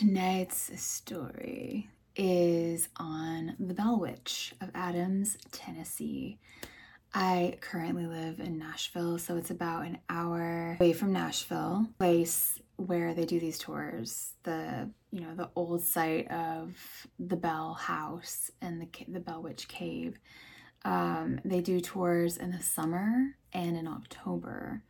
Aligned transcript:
Tonight's 0.00 0.80
story 0.82 1.90
is 2.16 2.88
on 2.96 3.54
the 3.58 3.74
Bell 3.74 4.00
Witch 4.00 4.54
of 4.62 4.70
Adams, 4.74 5.36
Tennessee. 5.52 6.38
I 7.12 7.58
currently 7.60 8.06
live 8.06 8.40
in 8.40 8.56
Nashville, 8.56 9.18
so 9.18 9.36
it's 9.36 9.50
about 9.50 9.84
an 9.84 9.98
hour 10.08 10.78
away 10.80 10.94
from 10.94 11.12
Nashville, 11.12 11.86
place 11.98 12.58
where 12.76 13.12
they 13.12 13.26
do 13.26 13.38
these 13.38 13.58
tours. 13.58 14.32
The 14.44 14.88
you 15.10 15.20
know 15.20 15.34
the 15.34 15.50
old 15.54 15.82
site 15.82 16.30
of 16.30 16.74
the 17.18 17.36
Bell 17.36 17.74
House 17.74 18.50
and 18.62 18.80
the 18.80 18.88
the 19.06 19.20
Bell 19.20 19.42
Witch 19.42 19.68
Cave. 19.68 20.18
Um, 20.82 21.40
they 21.44 21.60
do 21.60 21.78
tours 21.78 22.38
in 22.38 22.52
the 22.52 22.62
summer 22.62 23.36
and 23.52 23.76
in 23.76 23.86
October. 23.86 24.82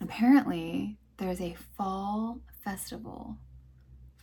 apparently, 0.00 0.96
there's 1.18 1.40
a 1.40 1.54
fall 1.76 2.40
festival 2.64 3.36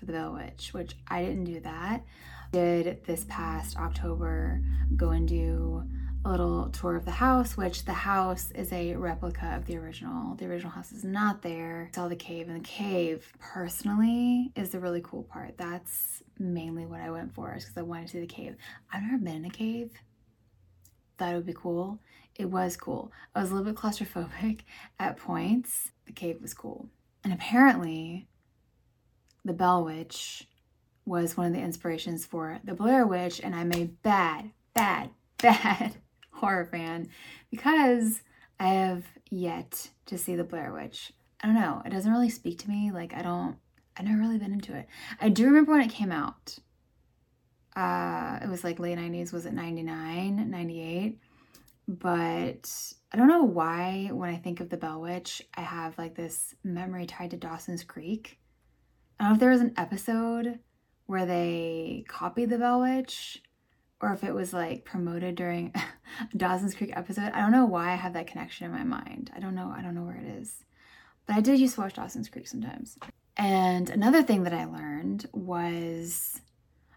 for 0.06 0.12
the 0.12 0.18
Bell 0.18 0.34
Witch, 0.34 0.74
which 0.74 0.96
I 1.08 1.24
didn't 1.24 1.46
do 1.46 1.60
that. 1.62 2.04
Did 2.52 3.04
this 3.06 3.26
past 3.28 3.78
October 3.78 4.62
go 4.96 5.10
and 5.10 5.28
do 5.28 5.84
a 6.26 6.30
little 6.30 6.70
tour 6.70 6.96
of 6.96 7.06
the 7.06 7.12
house, 7.12 7.58
which 7.58 7.84
the 7.86 7.94
house 7.94 8.52
is 8.52 8.72
a 8.72 8.96
replica 8.96 9.54
of 9.56 9.66
the 9.66 9.78
original. 9.78 10.36
The 10.36 10.46
original 10.46 10.72
house 10.72 10.92
is 10.92 11.04
not 11.04 11.42
there. 11.42 11.90
Saw 11.94 12.08
the 12.08 12.16
cave, 12.16 12.48
and 12.48 12.58
the 12.58 12.68
cave 12.68 13.34
personally 13.40 14.52
is 14.56 14.70
the 14.70 14.80
really 14.80 15.02
cool 15.02 15.24
part. 15.24 15.58
That's 15.58 16.24
mainly 16.40 16.86
what 16.86 17.02
I 17.02 17.12
went 17.12 17.34
for, 17.34 17.54
is 17.56 17.64
because 17.64 17.78
I 17.78 17.82
wanted 17.82 18.08
to 18.08 18.12
see 18.14 18.20
the 18.22 18.28
cave. 18.28 18.56
I've 18.92 19.04
never 19.04 19.18
been 19.18 19.38
in 19.38 19.46
a 19.46 19.50
cave. 19.50 19.92
Thought 21.18 21.34
it 21.34 21.36
would 21.36 21.46
be 21.46 21.54
cool. 21.54 22.00
It 22.36 22.46
was 22.46 22.78
cool. 22.78 23.12
I 23.36 23.42
was 23.42 23.52
a 23.52 23.56
little 23.56 23.72
bit 23.72 23.80
claustrophobic 23.80 24.62
at 25.00 25.18
points. 25.18 25.92
The 26.06 26.14
cave 26.14 26.42
was 26.42 26.54
cool. 26.54 26.90
And 27.24 27.34
apparently, 27.34 28.28
the 29.46 29.54
Bell 29.54 29.84
Witch 29.84 30.48
was 31.06 31.36
one 31.36 31.48
of 31.48 31.54
the 31.54 31.60
inspirations 31.60 32.26
for 32.26 32.60
the 32.64 32.74
Blair 32.74 33.06
Witch, 33.06 33.42
and 33.44 33.54
I'm 33.56 33.72
a 33.74 33.86
bad, 33.86 34.52
bad, 34.74 35.10
bad 35.38 35.96
horror 36.32 36.66
fan 36.66 37.10
because 37.52 38.22
I 38.60 38.68
have 38.70 39.04
yet 39.30 39.90
to 40.06 40.18
see 40.18 40.36
the 40.36 40.44
Blair 40.44 40.74
Witch. 40.74 41.12
I 41.42 41.48
don't 41.48 41.56
know. 41.56 41.82
It 41.86 41.90
doesn't 41.90 42.12
really 42.12 42.30
speak 42.30 42.60
to 42.60 42.70
me. 42.70 42.92
Like 42.92 43.14
I 43.14 43.22
don't. 43.22 43.58
I've 43.98 44.06
never 44.06 44.22
really 44.22 44.38
been 44.38 44.54
into 44.54 44.76
it. 44.76 44.88
I 45.22 45.30
do 45.30 45.46
remember 45.46 45.74
when 45.74 45.82
it 45.82 45.92
came 45.92 46.12
out. 46.12 46.58
Uh, 47.76 48.40
it 48.42 48.50
was 48.50 48.64
like 48.64 48.80
late 48.80 48.98
90s. 48.98 49.34
Was 49.34 49.46
it 49.46 49.54
99, 49.54 50.50
98? 50.50 51.20
But 51.88 52.94
I 53.12 53.18
don't 53.18 53.28
know 53.28 53.44
why 53.44 54.10
when 54.12 54.30
I 54.30 54.38
think 54.38 54.62
of 54.62 54.70
the 54.70 54.78
Bell 54.78 55.02
Witch, 55.02 55.44
I 55.56 55.62
have 55.62 55.98
like 55.98 56.16
this 56.16 56.56
memory 56.64 57.06
tied 57.06 57.32
to 57.32 57.38
Dawson's 57.38 57.84
Creek 57.84 58.40
I 59.24 59.28
don't 59.28 59.32
know 59.32 59.36
if 59.36 59.40
there 59.40 59.52
was 59.52 59.62
an 59.62 59.74
episode 59.78 60.60
where 61.06 61.26
they 61.26 62.04
copied 62.10 62.50
the 62.50 62.58
Bell 62.58 62.82
Witch 62.82 63.42
or 64.02 64.12
if 64.12 64.22
it 64.22 64.34
was 64.34 64.52
like 64.52 64.84
promoted 64.84 65.36
during 65.36 65.74
Dawson's 66.36 66.76
Creek 66.76 66.92
episode. 66.94 67.32
I 67.32 67.40
don't 67.40 67.54
know 67.54 67.64
why 67.64 67.94
I 67.94 67.96
have 67.96 68.12
that 68.16 68.28
connection 68.28 68.66
in 68.66 68.74
my 68.74 68.84
mind. 68.84 69.32
I 69.34 69.40
don't 69.40 69.56
know. 69.56 69.74
I 69.74 69.82
don't 69.82 69.96
know 69.96 70.04
where 70.04 70.18
it 70.18 70.28
is. 70.28 70.66
But 71.26 71.38
I 71.38 71.40
did 71.40 71.58
used 71.58 71.76
to 71.76 71.82
watch 71.82 71.94
Dawson's 71.94 72.28
Creek 72.28 72.50
sometimes. 72.50 72.98
And 73.38 73.90
another 73.90 74.24
thing 74.24 74.44
that 74.44 74.54
I 74.54 74.66
learned 74.66 75.30
was 75.32 76.42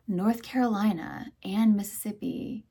North 0.09 0.43
Carolina 0.43 1.31
and 1.45 1.77
Mississippi 1.77 2.67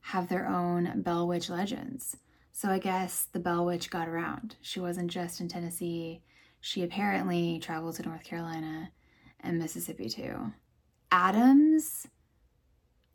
have 0.00 0.28
their 0.28 0.46
own 0.46 1.00
Bell 1.00 1.26
Witch 1.26 1.48
legends. 1.48 2.18
So 2.52 2.68
I 2.68 2.78
guess 2.78 3.26
the 3.32 3.40
Bell 3.40 3.64
Witch 3.64 3.88
got 3.88 4.06
around. 4.06 4.56
She 4.60 4.80
wasn't 4.80 5.10
just 5.10 5.40
in 5.40 5.48
Tennessee 5.48 6.20
she 6.62 6.84
apparently 6.84 7.58
traveled 7.58 7.96
to 7.96 8.02
North 8.04 8.22
Carolina 8.22 8.92
and 9.40 9.58
Mississippi 9.58 10.08
too. 10.08 10.52
Adams, 11.10 12.06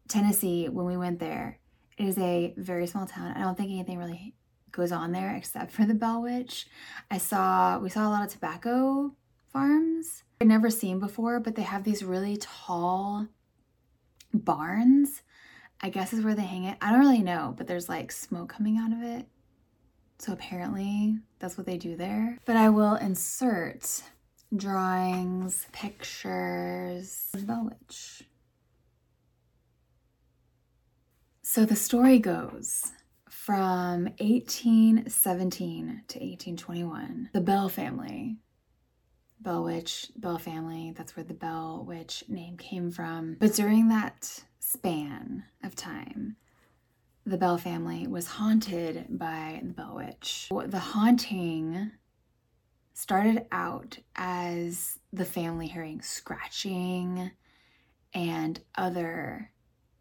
Tennessee, 0.10 0.68
when 0.68 0.86
we 0.86 0.98
went 0.98 1.20
there, 1.20 1.58
it 1.98 2.06
is 2.06 2.18
a 2.18 2.54
very 2.58 2.86
small 2.86 3.08
town. 3.08 3.34
I 3.36 3.40
don't 3.40 3.58
think 3.58 3.72
anything 3.72 3.98
really 3.98 4.36
goes 4.72 4.92
on 4.92 5.14
there 5.14 5.34
except 5.34 5.72
for 5.72 5.86
the 5.86 5.94
Bell 5.94 6.22
Witch. 6.22 6.68
I 7.10 7.18
saw 7.18 7.80
we 7.80 7.90
saw 7.90 8.08
a 8.08 8.12
lot 8.12 8.26
of 8.26 8.32
tobacco 8.32 9.16
farms. 9.54 10.24
I'd 10.42 10.48
never 10.48 10.70
seen 10.70 11.00
before, 11.00 11.40
but 11.40 11.56
they 11.56 11.64
have 11.64 11.86
these 11.86 12.04
really 12.04 12.38
tall 12.38 13.28
barns. 14.34 15.24
I 15.80 15.90
guess 15.90 16.12
is 16.12 16.24
where 16.24 16.36
they 16.36 16.42
hang 16.42 16.66
it. 16.66 16.78
I 16.82 16.92
don't 16.92 17.00
really 17.00 17.24
know, 17.24 17.56
but 17.58 17.66
there's 17.66 17.88
like 17.88 18.12
smoke 18.12 18.50
coming 18.50 18.78
out 18.78 18.92
of 18.92 19.02
it. 19.02 19.26
So 20.20 20.34
apparently 20.34 21.20
that's 21.40 21.58
what 21.58 21.68
they 21.68 21.78
do 21.78 21.96
there. 21.96 22.38
But 22.46 22.56
I 22.56 22.70
will 22.70 22.96
insert 22.96 24.04
drawings, 24.56 25.68
pictures, 25.72 27.28
Bell 27.34 27.70
Witch. 27.70 28.24
So 31.44 31.66
the 31.66 31.76
story 31.76 32.20
goes 32.20 32.92
from 33.30 34.06
1817 34.20 35.86
to 36.08 36.20
1821, 36.20 37.30
the 37.32 37.40
Bell 37.40 37.70
family, 37.70 38.38
Bell 39.40 39.64
Witch, 39.64 40.12
Bell 40.18 40.38
family, 40.38 40.94
that's 40.98 41.16
where 41.16 41.24
the 41.24 41.34
Bell 41.34 41.86
Witch 41.88 42.24
name 42.28 42.58
came 42.58 42.92
from. 42.92 43.38
But 43.40 43.54
during 43.54 43.88
that 43.88 44.44
span 44.60 45.46
of 45.64 45.76
time, 45.76 46.36
the 47.28 47.38
Bell 47.38 47.58
family 47.58 48.08
was 48.08 48.26
haunted 48.26 49.06
by 49.10 49.60
the 49.62 49.74
Bell 49.74 49.96
Witch. 49.98 50.48
The 50.50 50.80
haunting 50.80 51.92
started 52.94 53.46
out 53.52 53.98
as 54.16 54.98
the 55.12 55.26
family 55.26 55.68
hearing 55.68 56.02
scratching 56.02 57.32
and 58.14 58.62
other 58.76 59.52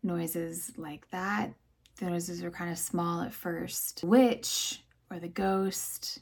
noises 0.05 0.71
like 0.77 1.11
that. 1.11 1.53
The 1.99 2.07
noises 2.07 2.45
were 2.45 2.51
kind 2.53 2.71
of 2.71 2.79
small 2.79 3.23
at 3.23 3.33
first. 3.33 4.03
The 4.03 4.07
witch 4.07 4.85
or 5.11 5.19
the 5.19 5.27
ghost 5.27 6.21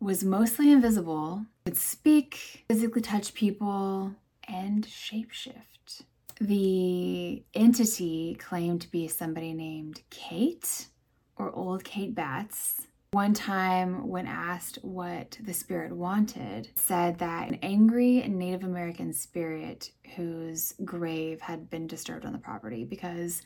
was 0.00 0.24
mostly 0.24 0.72
invisible, 0.72 1.46
could 1.66 1.76
speak, 1.76 2.64
physically 2.66 3.00
touch 3.00 3.32
people, 3.32 4.16
and 4.48 4.84
shapeshift. 4.84 5.75
The 6.40 7.42
entity 7.54 8.36
claimed 8.38 8.82
to 8.82 8.90
be 8.90 9.08
somebody 9.08 9.54
named 9.54 10.02
Kate 10.10 10.88
or 11.36 11.50
Old 11.50 11.82
Kate 11.82 12.14
Batts. 12.14 12.88
One 13.12 13.32
time, 13.32 14.06
when 14.08 14.26
asked 14.26 14.78
what 14.82 15.38
the 15.42 15.54
spirit 15.54 15.96
wanted, 15.96 16.68
said 16.74 17.18
that 17.20 17.48
an 17.48 17.58
angry 17.62 18.20
Native 18.28 18.64
American 18.64 19.14
spirit 19.14 19.92
whose 20.14 20.74
grave 20.84 21.40
had 21.40 21.70
been 21.70 21.86
disturbed 21.86 22.26
on 22.26 22.34
the 22.34 22.38
property 22.38 22.84
because 22.84 23.40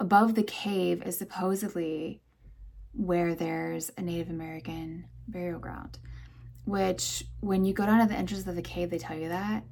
above 0.00 0.34
the 0.34 0.42
cave 0.42 1.02
is 1.04 1.16
supposedly 1.16 2.20
where 2.92 3.36
there's 3.36 3.92
a 3.96 4.02
Native 4.02 4.30
American 4.30 5.04
burial 5.28 5.60
ground. 5.60 5.98
Which, 6.64 7.24
when 7.40 7.64
you 7.64 7.72
go 7.72 7.86
down 7.86 8.00
to 8.00 8.12
the 8.12 8.18
entrance 8.18 8.46
of 8.48 8.56
the 8.56 8.62
cave, 8.62 8.90
they 8.90 8.98
tell 8.98 9.16
you 9.16 9.28
that 9.28 9.62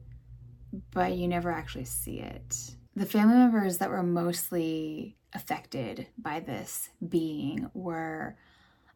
but 0.92 1.12
you 1.12 1.28
never 1.28 1.50
actually 1.50 1.84
see 1.84 2.20
it. 2.20 2.56
The 2.96 3.06
family 3.06 3.36
members 3.36 3.78
that 3.78 3.90
were 3.90 4.02
mostly 4.02 5.16
affected 5.32 6.06
by 6.18 6.40
this 6.40 6.90
being 7.08 7.70
were 7.72 8.36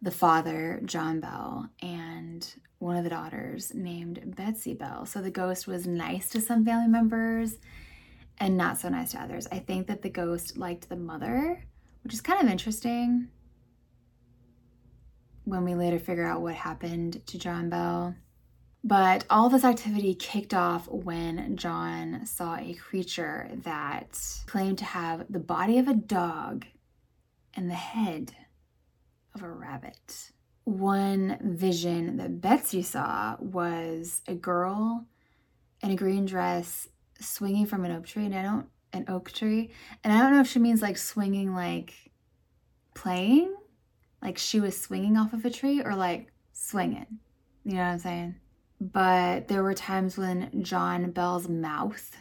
the 0.02 0.10
father, 0.10 0.80
John 0.84 1.20
Bell, 1.20 1.70
and 1.80 2.54
one 2.78 2.96
of 2.96 3.04
the 3.04 3.10
daughters 3.10 3.72
named 3.74 4.34
Betsy 4.36 4.74
Bell. 4.74 5.06
So 5.06 5.22
the 5.22 5.30
ghost 5.30 5.66
was 5.66 5.86
nice 5.86 6.28
to 6.30 6.40
some 6.40 6.64
family 6.64 6.88
members 6.88 7.56
and 8.38 8.56
not 8.56 8.78
so 8.78 8.88
nice 8.88 9.12
to 9.12 9.22
others. 9.22 9.46
I 9.50 9.60
think 9.60 9.86
that 9.86 10.02
the 10.02 10.10
ghost 10.10 10.58
liked 10.58 10.88
the 10.88 10.96
mother, 10.96 11.64
which 12.02 12.12
is 12.12 12.20
kind 12.20 12.42
of 12.42 12.50
interesting 12.50 13.28
when 15.44 15.64
we 15.64 15.74
later 15.74 15.98
figure 15.98 16.26
out 16.26 16.42
what 16.42 16.54
happened 16.54 17.24
to 17.26 17.38
John 17.38 17.70
Bell. 17.70 18.14
But 18.86 19.24
all 19.30 19.48
this 19.48 19.64
activity 19.64 20.14
kicked 20.14 20.52
off 20.52 20.86
when 20.88 21.56
John 21.56 22.26
saw 22.26 22.56
a 22.56 22.74
creature 22.74 23.48
that 23.62 24.20
claimed 24.44 24.76
to 24.78 24.84
have 24.84 25.24
the 25.30 25.38
body 25.38 25.78
of 25.78 25.88
a 25.88 25.94
dog 25.94 26.66
and 27.54 27.70
the 27.70 27.74
head 27.74 28.36
of 29.34 29.42
a 29.42 29.50
rabbit. 29.50 30.32
One 30.64 31.38
vision 31.40 32.18
that 32.18 32.42
Betsy 32.42 32.82
saw 32.82 33.36
was 33.40 34.20
a 34.28 34.34
girl 34.34 35.06
in 35.82 35.90
a 35.90 35.96
green 35.96 36.26
dress 36.26 36.86
swinging 37.20 37.64
from 37.64 37.86
an 37.86 37.92
oak 37.92 38.06
tree, 38.06 38.26
and 38.26 38.34
I 38.34 38.42
don't 38.42 38.66
an 38.92 39.06
oak 39.08 39.32
tree, 39.32 39.70
and 40.04 40.12
I 40.12 40.20
don't 40.20 40.32
know 40.32 40.40
if 40.40 40.48
she 40.48 40.58
means 40.58 40.82
like 40.82 40.98
swinging 40.98 41.54
like 41.54 41.94
playing, 42.94 43.54
like 44.22 44.36
she 44.36 44.60
was 44.60 44.78
swinging 44.78 45.16
off 45.16 45.32
of 45.32 45.44
a 45.44 45.50
tree, 45.50 45.82
or 45.82 45.94
like 45.96 46.30
swinging. 46.52 47.18
You 47.64 47.72
know 47.72 47.78
what 47.78 47.84
I'm 47.84 47.98
saying? 47.98 48.34
But 48.80 49.48
there 49.48 49.62
were 49.62 49.74
times 49.74 50.16
when 50.16 50.62
John 50.62 51.10
Bell's 51.10 51.48
mouth 51.48 52.16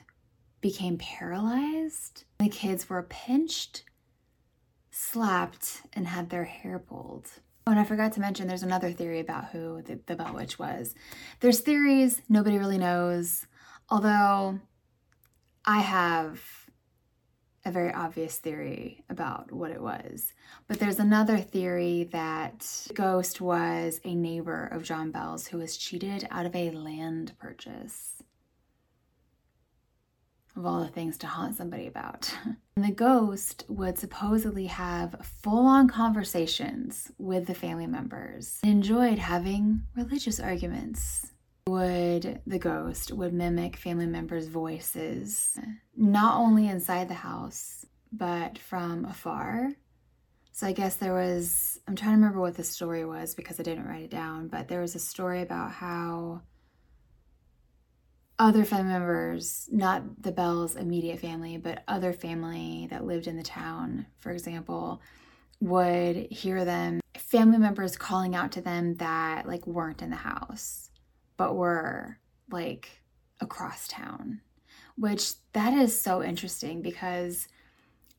became 0.62 0.98
paralyzed. 0.98 2.24
The 2.40 2.50
kids 2.50 2.90
were 2.90 3.04
pinched, 3.04 3.84
slapped, 4.92 5.82
and 5.94 6.08
had 6.08 6.30
their 6.30 6.46
hair 6.46 6.80
pulled. 6.80 7.30
Oh, 7.66 7.72
and 7.72 7.80
I 7.80 7.84
forgot 7.86 8.14
to 8.14 8.20
mention 8.20 8.48
there's 8.48 8.64
another 8.64 8.92
theory 8.92 9.20
about 9.20 9.50
who 9.52 9.82
the, 9.82 10.00
the 10.06 10.16
Bell 10.16 10.34
Witch 10.34 10.60
was. 10.60 10.96
There's 11.40 11.62
theories, 11.62 12.22
nobody 12.28 12.58
really 12.58 12.78
knows. 12.78 13.46
Although 13.90 14.60
I 15.66 15.80
have 15.80 16.42
a 17.66 17.72
very 17.72 17.94
obvious 17.94 18.38
theory 18.38 19.04
about 19.10 19.52
what 19.52 19.72
it 19.72 19.82
was. 19.82 20.34
But 20.68 20.80
there's 20.80 21.00
another 21.00 21.38
theory 21.38 22.10
that 22.12 22.88
Ghost 22.94 23.40
was 23.40 24.02
a 24.04 24.16
neighbor 24.16 24.68
of 24.68 24.84
John 24.84 25.12
Bell's 25.12 25.48
who 25.48 25.58
was 25.58 25.78
cheated 25.78 26.28
out 26.30 26.46
of 26.46 26.56
a 26.56 26.72
land 26.72 27.34
purchase. 27.40 28.22
Of 30.56 30.68
all 30.68 30.82
the 30.82 30.88
things 30.88 31.18
to 31.20 31.28
haunt 31.28 31.56
somebody 31.56 31.88
about. 31.88 32.32
And 32.76 32.86
the 32.86 32.92
ghost 32.92 33.66
would 33.70 33.98
supposedly 33.98 34.68
have 34.68 35.16
full 35.42 35.66
on 35.66 35.88
conversations 35.88 37.12
with 37.18 37.48
the 37.48 37.56
family 37.56 37.88
members, 37.88 38.60
and 38.62 38.74
enjoyed 38.74 39.18
having 39.18 39.82
religious 39.96 40.40
arguments 40.40 41.33
would 41.68 42.42
the 42.46 42.60
ghost 42.60 43.12
would 43.12 43.34
mimic 43.34 43.78
family 43.78 44.06
members' 44.06 44.48
voices, 44.48 45.58
not 45.96 46.38
only 46.38 46.68
inside 46.68 47.08
the 47.08 47.14
house, 47.14 47.86
but 48.12 48.58
from 48.58 49.06
afar. 49.06 49.72
So 50.52 50.68
I 50.68 50.74
guess 50.74 50.96
there 50.96 51.14
was, 51.14 51.80
I'm 51.88 51.96
trying 51.96 52.12
to 52.12 52.18
remember 52.18 52.40
what 52.40 52.56
the 52.56 52.64
story 52.64 53.06
was 53.06 53.34
because 53.34 53.60
I 53.60 53.64
didn't 53.64 53.88
write 53.88 54.04
it 54.04 54.12
down, 54.12 54.50
but 54.50 54.68
there 54.68 54.82
was 54.82 54.94
a 54.94 55.00
story 55.00 55.42
about 55.42 55.72
how 55.72 56.42
other 58.38 58.66
family 58.66 58.92
members, 58.92 59.70
not 59.72 60.22
the 60.22 60.32
Bell's 60.32 60.76
immediate 60.76 61.20
family, 61.20 61.58
but 61.58 61.84
other 61.88 62.14
family 62.14 62.88
that 62.92 63.06
lived 63.06 63.26
in 63.26 63.38
the 63.38 63.44
town, 63.44 64.06
for 64.20 64.32
example, 64.32 65.02
would 65.62 66.28
hear 66.30 66.66
them, 66.66 67.00
family 67.18 67.58
members 67.58 67.96
calling 67.96 68.36
out 68.36 68.52
to 68.52 68.62
them 68.62 68.96
that 68.96 69.48
like 69.48 69.66
weren't 69.66 70.02
in 70.02 70.10
the 70.10 70.16
house 70.18 70.90
but 71.44 71.58
were 71.58 72.18
like 72.50 72.88
across 73.42 73.90
town, 73.90 74.40
which 74.98 75.34
that 75.52 75.74
is 75.74 76.00
so 76.00 76.24
interesting 76.24 76.82
because 76.82 77.50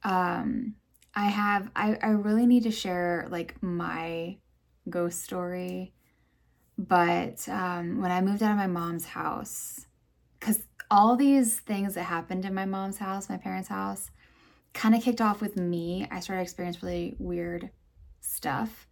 um, 0.03 0.75
I 1.15 1.29
have, 1.29 1.71
I, 1.75 1.97
I 2.03 2.09
really 2.09 2.45
need 2.45 2.65
to 2.65 2.71
share 2.71 3.27
like 3.31 3.63
my 3.63 4.37
ghost 4.91 5.23
story. 5.23 5.95
But 6.77 7.49
um, 7.49 8.03
when 8.03 8.11
I 8.11 8.21
moved 8.21 8.43
out 8.43 8.51
of 8.51 8.59
my 8.59 8.67
mom's 8.67 9.07
house, 9.07 9.87
because 10.39 10.63
all 10.91 11.17
these 11.17 11.61
things 11.61 11.95
that 11.95 12.03
happened 12.03 12.45
in 12.45 12.53
my 12.53 12.67
mom's 12.67 12.99
house, 12.99 13.31
my 13.31 13.39
parents' 13.39 13.71
house, 13.71 14.11
kind 14.75 14.95
of 14.95 15.03
kicked 15.03 15.23
off 15.23 15.41
with 15.41 15.57
me. 15.57 16.07
I 16.11 16.21
started 16.21 16.43
experiencing 16.43 16.87
really 16.87 17.17
weird 17.19 17.71
stuff. 18.21 18.87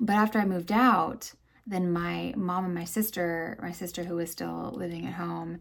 But 0.00 0.14
after 0.14 0.38
I 0.38 0.46
moved 0.46 0.72
out, 0.72 1.34
then 1.66 1.92
my 1.92 2.34
mom 2.36 2.66
and 2.66 2.74
my 2.74 2.84
sister, 2.84 3.58
my 3.62 3.72
sister 3.72 4.04
who 4.04 4.16
was 4.16 4.30
still 4.30 4.72
living 4.74 5.06
at 5.06 5.14
home, 5.14 5.60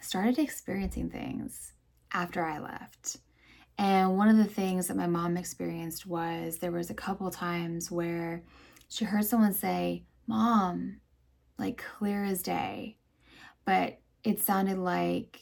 started 0.00 0.38
experiencing 0.38 1.10
things 1.10 1.72
after 2.12 2.44
I 2.44 2.58
left. 2.58 3.18
And 3.78 4.16
one 4.16 4.28
of 4.28 4.36
the 4.36 4.44
things 4.44 4.86
that 4.86 4.96
my 4.96 5.06
mom 5.06 5.36
experienced 5.36 6.06
was 6.06 6.58
there 6.58 6.72
was 6.72 6.90
a 6.90 6.94
couple 6.94 7.30
times 7.30 7.90
where 7.90 8.42
she 8.88 9.04
heard 9.04 9.24
someone 9.24 9.54
say, 9.54 10.04
Mom, 10.26 11.00
like 11.58 11.82
clear 11.98 12.24
as 12.24 12.42
day. 12.42 12.96
But 13.64 13.98
it 14.24 14.40
sounded 14.40 14.78
like 14.78 15.40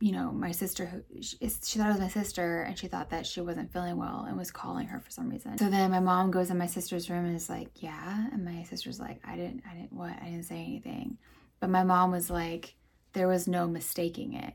you 0.00 0.12
know, 0.12 0.30
my 0.30 0.52
sister, 0.52 0.86
who 0.86 1.22
she, 1.22 1.36
she, 1.38 1.78
thought 1.78 1.88
it 1.88 1.92
was 1.92 2.00
my 2.00 2.08
sister, 2.08 2.62
and 2.62 2.78
she 2.78 2.86
thought 2.86 3.10
that 3.10 3.26
she 3.26 3.40
wasn't 3.40 3.72
feeling 3.72 3.96
well 3.96 4.24
and 4.28 4.36
was 4.36 4.50
calling 4.50 4.86
her 4.86 5.00
for 5.00 5.10
some 5.10 5.28
reason. 5.28 5.58
So 5.58 5.68
then 5.68 5.90
my 5.90 6.00
mom 6.00 6.30
goes 6.30 6.50
in 6.50 6.58
my 6.58 6.66
sister's 6.66 7.10
room 7.10 7.24
and 7.24 7.34
is 7.34 7.50
like, 7.50 7.70
"Yeah," 7.76 8.26
and 8.32 8.44
my 8.44 8.62
sister's 8.64 9.00
like, 9.00 9.20
"I 9.26 9.36
didn't, 9.36 9.62
I 9.70 9.74
didn't 9.74 9.92
what? 9.92 10.12
I 10.20 10.26
didn't 10.26 10.44
say 10.44 10.56
anything," 10.56 11.18
but 11.60 11.70
my 11.70 11.82
mom 11.82 12.12
was 12.12 12.30
like, 12.30 12.74
there 13.12 13.28
was 13.28 13.48
no 13.48 13.66
mistaking 13.66 14.34
it, 14.34 14.54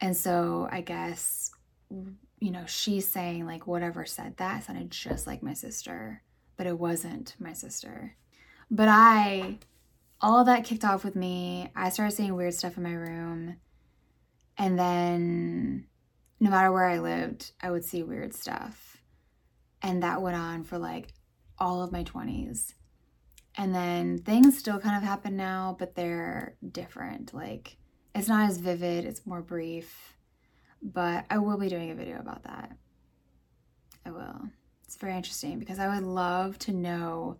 and 0.00 0.16
so 0.16 0.68
I 0.70 0.80
guess, 0.80 1.52
you 1.90 2.50
know, 2.50 2.64
she's 2.66 3.06
saying 3.06 3.46
like 3.46 3.66
whatever 3.66 4.04
said 4.04 4.36
that 4.38 4.64
sounded 4.64 4.90
just 4.90 5.26
like 5.26 5.42
my 5.42 5.54
sister, 5.54 6.22
but 6.56 6.66
it 6.66 6.78
wasn't 6.78 7.36
my 7.38 7.52
sister. 7.52 8.16
But 8.68 8.88
I, 8.88 9.58
all 10.20 10.44
that 10.44 10.64
kicked 10.64 10.84
off 10.84 11.04
with 11.04 11.14
me. 11.14 11.70
I 11.76 11.90
started 11.90 12.16
seeing 12.16 12.34
weird 12.34 12.54
stuff 12.54 12.78
in 12.78 12.82
my 12.82 12.94
room 12.94 13.56
and 14.58 14.78
then 14.78 15.86
no 16.40 16.50
matter 16.50 16.72
where 16.72 16.86
I 16.86 16.98
lived, 16.98 17.52
I 17.60 17.70
would 17.70 17.84
see 17.84 18.02
weird 18.02 18.34
stuff. 18.34 19.02
And 19.80 20.02
that 20.02 20.22
went 20.22 20.36
on 20.36 20.64
for 20.64 20.78
like 20.78 21.14
all 21.58 21.82
of 21.82 21.92
my 21.92 22.04
20s. 22.04 22.74
And 23.56 23.74
then 23.74 24.18
things 24.18 24.58
still 24.58 24.78
kind 24.78 24.96
of 24.96 25.02
happen 25.02 25.36
now, 25.36 25.76
but 25.78 25.94
they're 25.94 26.56
different. 26.70 27.34
Like 27.34 27.76
it's 28.14 28.28
not 28.28 28.48
as 28.48 28.58
vivid, 28.58 29.04
it's 29.04 29.26
more 29.26 29.42
brief. 29.42 30.16
But 30.82 31.26
I 31.30 31.38
will 31.38 31.58
be 31.58 31.68
doing 31.68 31.90
a 31.90 31.94
video 31.94 32.18
about 32.18 32.44
that. 32.44 32.72
I 34.04 34.10
will. 34.10 34.48
It's 34.84 34.96
very 34.96 35.14
interesting 35.16 35.58
because 35.58 35.78
I 35.78 35.94
would 35.94 36.04
love 36.04 36.58
to 36.60 36.72
know 36.72 37.38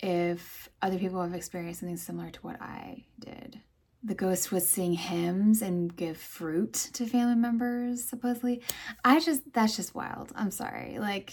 if 0.00 0.68
other 0.80 0.98
people 0.98 1.22
have 1.22 1.34
experienced 1.34 1.80
something 1.80 1.96
similar 1.96 2.30
to 2.30 2.40
what 2.40 2.60
I 2.60 3.04
did 3.20 3.60
the 4.04 4.14
ghost 4.14 4.50
would 4.50 4.62
sing 4.62 4.94
hymns 4.94 5.62
and 5.62 5.94
give 5.94 6.16
fruit 6.16 6.72
to 6.92 7.06
family 7.06 7.36
members, 7.36 8.04
supposedly. 8.04 8.60
I 9.04 9.20
just, 9.20 9.52
that's 9.52 9.76
just 9.76 9.94
wild. 9.94 10.32
I'm 10.34 10.50
sorry. 10.50 10.98
Like, 10.98 11.32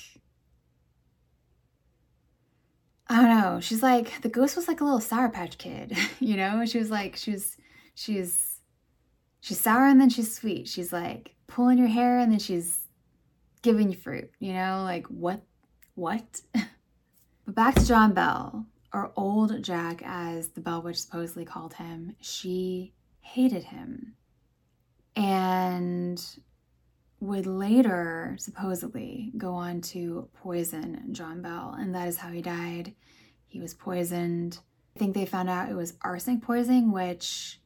I 3.07 3.15
don't 3.15 3.41
know. 3.41 3.59
She's 3.59 3.81
like, 3.81 4.21
the 4.21 4.29
ghost 4.29 4.55
was 4.55 4.67
like 4.67 4.81
a 4.81 4.83
little 4.83 4.99
Sour 4.99 5.29
Patch 5.29 5.57
kid, 5.57 5.97
you 6.19 6.37
know? 6.37 6.63
She 6.65 6.77
was 6.77 6.91
like, 6.91 7.15
she 7.15 7.31
was, 7.31 7.57
she's, 7.95 8.59
she's 9.41 9.59
sour 9.59 9.87
and 9.87 9.99
then 9.99 10.09
she's 10.09 10.33
sweet. 10.33 10.67
She's 10.67 10.93
like 10.93 11.33
pulling 11.47 11.79
your 11.79 11.87
hair 11.87 12.19
and 12.19 12.31
then 12.31 12.39
she's 12.39 12.77
giving 13.63 13.89
you 13.91 13.97
fruit, 13.97 14.29
you 14.39 14.53
know? 14.53 14.83
Like, 14.83 15.07
what, 15.07 15.41
what? 15.95 16.41
but 16.53 17.55
back 17.55 17.73
to 17.75 17.85
John 17.85 18.13
Bell 18.13 18.67
or 18.93 19.11
old 19.15 19.61
Jack, 19.61 20.01
as 20.03 20.49
the 20.49 20.61
Bell 20.61 20.81
Witch 20.81 20.97
supposedly 20.97 21.45
called 21.45 21.75
him, 21.75 22.15
she 22.21 22.93
hated 23.21 23.65
him 23.65 24.15
and 25.15 26.23
would 27.19 27.45
later 27.45 28.35
supposedly 28.39 29.31
go 29.37 29.53
on 29.53 29.81
to 29.81 30.29
poison 30.33 31.09
John 31.11 31.41
Bell, 31.41 31.75
and 31.77 31.93
that 31.93 32.07
is 32.07 32.17
how 32.17 32.29
he 32.29 32.41
died. 32.41 32.95
He 33.45 33.59
was 33.59 33.73
poisoned. 33.73 34.59
I 34.95 34.99
think 34.99 35.13
they 35.13 35.25
found 35.25 35.49
out 35.49 35.69
it 35.69 35.75
was 35.75 35.95
arsenic 36.01 36.41
poisoning, 36.41 36.91
which, 36.91 37.59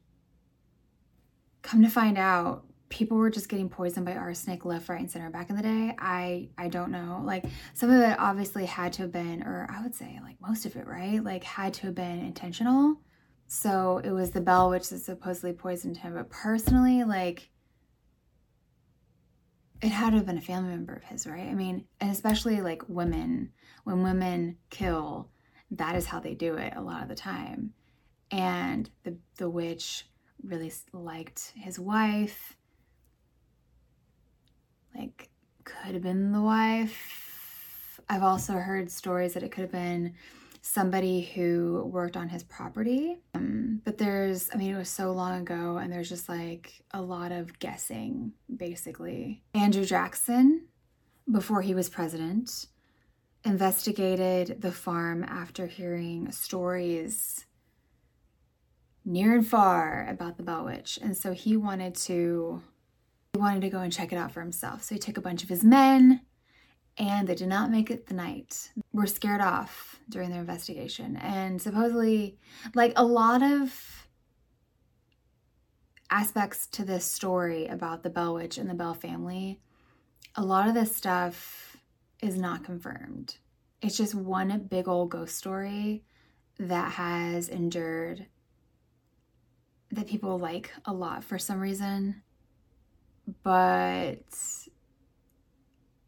come 1.62 1.82
to 1.82 1.88
find 1.88 2.18
out, 2.18 2.64
people 2.88 3.16
were 3.16 3.30
just 3.30 3.48
getting 3.48 3.68
poisoned 3.68 4.06
by 4.06 4.14
arsenic 4.14 4.64
left, 4.64 4.88
right, 4.88 5.00
and 5.00 5.10
center 5.10 5.30
back 5.30 5.50
in 5.50 5.56
the 5.56 5.62
day. 5.62 5.94
I 5.98 6.48
I 6.56 6.68
don't 6.68 6.90
know. 6.90 7.22
Like 7.24 7.44
some 7.72 7.90
of 7.90 8.00
it 8.00 8.18
obviously 8.18 8.66
had 8.66 8.92
to 8.94 9.02
have 9.02 9.12
been, 9.12 9.42
or 9.42 9.66
I 9.70 9.82
would 9.82 9.94
say 9.94 10.20
like 10.22 10.36
most 10.40 10.66
of 10.66 10.76
it, 10.76 10.86
right? 10.86 11.22
Like 11.22 11.44
had 11.44 11.74
to 11.74 11.86
have 11.86 11.94
been 11.94 12.20
intentional. 12.20 12.96
So 13.46 13.98
it 14.02 14.10
was 14.10 14.30
the 14.30 14.40
Bell 14.40 14.70
Witch 14.70 14.84
supposedly 14.84 15.52
poisoned 15.52 15.98
him. 15.98 16.14
But 16.14 16.30
personally, 16.30 17.04
like 17.04 17.50
it 19.82 19.90
had 19.90 20.10
to 20.10 20.16
have 20.16 20.26
been 20.26 20.38
a 20.38 20.42
family 20.42 20.70
member 20.70 20.94
of 20.94 21.04
his, 21.04 21.26
right? 21.26 21.48
I 21.48 21.54
mean, 21.54 21.84
and 22.00 22.10
especially 22.10 22.60
like 22.60 22.88
women, 22.88 23.50
when 23.84 24.02
women 24.02 24.56
kill, 24.70 25.30
that 25.72 25.96
is 25.96 26.06
how 26.06 26.20
they 26.20 26.34
do 26.34 26.54
it 26.54 26.72
a 26.76 26.80
lot 26.80 27.02
of 27.02 27.08
the 27.08 27.14
time. 27.14 27.72
And 28.30 28.88
the 29.02 29.16
the 29.36 29.50
witch 29.50 30.06
really 30.42 30.72
liked 30.92 31.52
his 31.54 31.78
wife 31.78 32.56
like 34.94 35.30
could 35.64 35.94
have 35.94 36.02
been 36.02 36.32
the 36.32 36.42
wife. 36.42 38.00
I've 38.08 38.22
also 38.22 38.54
heard 38.54 38.90
stories 38.90 39.34
that 39.34 39.42
it 39.42 39.50
could 39.50 39.62
have 39.62 39.72
been 39.72 40.14
somebody 40.60 41.20
who 41.20 41.88
worked 41.92 42.16
on 42.16 42.28
his 42.28 42.42
property. 42.42 43.18
Um, 43.34 43.82
but 43.84 43.98
there's, 43.98 44.48
I 44.52 44.56
mean, 44.56 44.74
it 44.74 44.78
was 44.78 44.88
so 44.88 45.12
long 45.12 45.40
ago, 45.40 45.76
and 45.76 45.92
there's 45.92 46.08
just 46.08 46.28
like 46.28 46.82
a 46.92 47.02
lot 47.02 47.32
of 47.32 47.58
guessing, 47.58 48.32
basically. 48.54 49.42
Andrew 49.52 49.84
Jackson, 49.84 50.66
before 51.30 51.60
he 51.60 51.74
was 51.74 51.90
president, 51.90 52.66
investigated 53.44 54.62
the 54.62 54.72
farm 54.72 55.22
after 55.24 55.66
hearing 55.66 56.30
stories 56.32 57.44
near 59.04 59.34
and 59.34 59.46
far 59.46 60.06
about 60.08 60.38
the 60.38 60.42
Bell 60.42 60.64
Witch. 60.64 60.98
And 61.02 61.14
so 61.14 61.32
he 61.32 61.58
wanted 61.58 61.94
to 61.96 62.62
wanted 63.44 63.60
to 63.60 63.70
go 63.70 63.80
and 63.80 63.92
check 63.92 64.12
it 64.12 64.16
out 64.16 64.32
for 64.32 64.40
himself. 64.40 64.82
So 64.82 64.94
he 64.94 64.98
took 64.98 65.18
a 65.18 65.22
bunch 65.22 65.42
of 65.42 65.48
his 65.48 65.62
men 65.62 66.22
and 66.96 67.28
they 67.28 67.34
did 67.34 67.48
not 67.48 67.70
make 67.70 67.90
it 67.90 68.06
the 68.06 68.14
night. 68.14 68.70
Were 68.92 69.06
scared 69.06 69.40
off 69.40 70.00
during 70.08 70.30
their 70.30 70.40
investigation. 70.40 71.16
And 71.16 71.60
supposedly, 71.60 72.38
like 72.74 72.92
a 72.96 73.04
lot 73.04 73.42
of 73.42 74.08
aspects 76.10 76.66
to 76.68 76.84
this 76.84 77.04
story 77.04 77.66
about 77.66 78.02
the 78.02 78.10
Bell 78.10 78.34
Witch 78.34 78.56
and 78.56 78.70
the 78.70 78.74
Bell 78.74 78.94
family, 78.94 79.60
a 80.36 80.44
lot 80.44 80.68
of 80.68 80.74
this 80.74 80.94
stuff 80.94 81.76
is 82.22 82.38
not 82.38 82.64
confirmed. 82.64 83.36
It's 83.82 83.96
just 83.96 84.14
one 84.14 84.66
big 84.70 84.88
old 84.88 85.10
ghost 85.10 85.36
story 85.36 86.04
that 86.58 86.92
has 86.92 87.48
endured 87.48 88.26
that 89.90 90.06
people 90.06 90.38
like 90.38 90.72
a 90.84 90.92
lot 90.92 91.22
for 91.22 91.38
some 91.38 91.60
reason. 91.60 92.22
But 93.42 94.24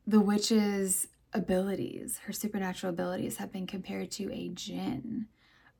the 0.06 0.20
witch's 0.20 1.08
abilities, 1.32 2.18
her 2.26 2.32
supernatural 2.32 2.92
abilities, 2.92 3.37
have 3.37 3.52
been 3.52 3.66
compared 3.66 4.11
to 4.12 4.32
a 4.32 4.49
jinn 4.49 5.26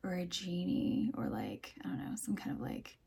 or 0.03 0.15
a 0.15 0.27
genie 0.27 1.13
or 1.17 1.29
like, 1.29 1.75
I 1.85 1.89
don't 1.89 1.99
know, 1.99 2.17
some 2.17 2.37
kind 2.37 2.55
of 2.55 2.61
like 2.61 2.99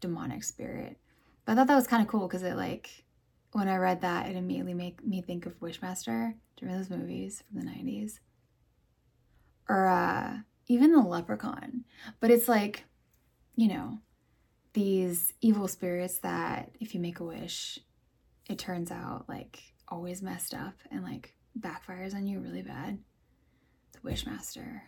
demonic 0.00 0.44
spirit. 0.44 0.98
But 1.44 1.52
I 1.52 1.54
thought 1.56 1.66
that 1.68 1.76
was 1.76 1.86
kind 1.86 2.02
of 2.02 2.08
cool 2.08 2.28
because 2.28 2.42
it 2.42 2.56
like 2.56 3.04
when 3.52 3.68
I 3.68 3.76
read 3.76 4.02
that, 4.02 4.28
it 4.28 4.36
immediately 4.36 4.74
made 4.74 5.04
me 5.06 5.22
think 5.22 5.46
of 5.46 5.58
Wishmaster. 5.60 6.34
Remember 6.60 6.82
those 6.82 6.90
movies 6.90 7.42
from 7.48 7.60
the 7.60 7.70
90s? 7.70 8.18
Or 9.68 9.86
uh, 9.86 10.38
even 10.66 10.92
The 10.92 11.00
Leprechaun. 11.00 11.84
But 12.20 12.30
it's 12.30 12.48
like, 12.48 12.84
you 13.56 13.68
know, 13.68 13.98
these 14.72 15.32
evil 15.40 15.68
spirits 15.68 16.18
that 16.18 16.70
if 16.80 16.94
you 16.94 17.00
make 17.00 17.20
a 17.20 17.24
wish, 17.24 17.78
it 18.48 18.58
turns 18.58 18.90
out 18.90 19.24
like 19.28 19.60
always 19.88 20.22
messed 20.22 20.54
up 20.54 20.74
and 20.90 21.02
like 21.02 21.34
backfires 21.58 22.14
on 22.14 22.26
you 22.26 22.40
really 22.40 22.62
bad. 22.62 22.98
The 23.92 24.10
Wishmaster. 24.10 24.80